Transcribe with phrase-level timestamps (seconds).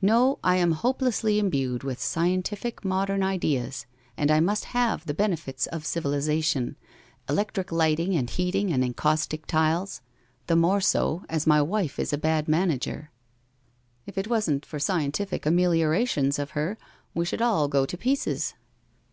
[0.00, 3.84] No, I am hopelessly imbued with scientific modern ideas,
[4.16, 6.76] and I must have the benefits of civilization—
[7.28, 10.02] electric lighting and heating and encaustic tiles—
[10.46, 13.10] the more so, as my wife is a bad manager.
[14.06, 16.78] If it wasn't for scientific ameliorations of her,
[17.12, 18.54] we should all go to pieces.